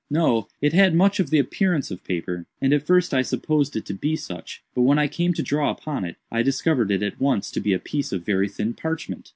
"No; 0.09 0.47
it 0.61 0.73
had 0.73 0.95
much 0.95 1.19
of 1.19 1.29
the 1.29 1.37
appearance 1.37 1.91
of 1.91 2.03
paper, 2.03 2.47
and 2.59 2.73
at 2.73 2.81
first 2.87 3.13
I 3.13 3.21
supposed 3.21 3.75
it 3.75 3.85
to 3.85 3.93
be 3.93 4.15
such, 4.15 4.63
but 4.73 4.81
when 4.81 4.97
I 4.97 5.07
came 5.07 5.31
to 5.35 5.43
draw 5.43 5.69
upon 5.69 6.05
it, 6.05 6.15
I 6.31 6.41
discovered 6.41 6.89
it, 6.89 7.03
at 7.03 7.21
once, 7.21 7.51
to 7.51 7.59
be 7.59 7.73
a 7.73 7.77
piece 7.77 8.11
of 8.11 8.25
very 8.25 8.49
thin 8.49 8.73
parchment. 8.73 9.29